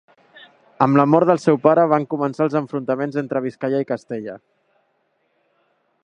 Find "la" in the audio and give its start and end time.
0.99-1.03